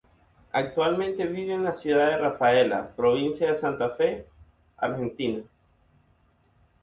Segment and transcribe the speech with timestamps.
[0.51, 4.25] Actualmente vive en la ciudad de Rafaela, provincia de Santa Fe,
[4.75, 5.43] Argentina.